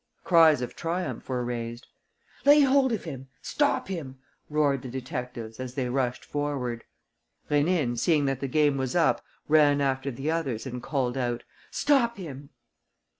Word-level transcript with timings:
Cries 0.23 0.63
of 0.63 0.75
triumph 0.75 1.29
were 1.29 1.45
raised: 1.45 1.85
"Lay 2.43 2.61
hold 2.61 2.91
of 2.91 3.03
him! 3.03 3.27
Stop 3.43 3.87
him!" 3.87 4.17
roared 4.49 4.81
the 4.81 4.89
detectives 4.89 5.59
as 5.59 5.75
they 5.75 5.89
rushed 5.89 6.25
forward. 6.25 6.85
Rénine, 7.51 7.95
seeing 7.99 8.25
that 8.25 8.39
the 8.39 8.47
game 8.47 8.77
was 8.77 8.95
up, 8.95 9.23
ran 9.47 9.79
after 9.79 10.09
the 10.09 10.31
others 10.31 10.65
and 10.65 10.81
called 10.81 11.17
out: 11.17 11.43
"Stop 11.69 12.17
him!" 12.17 12.49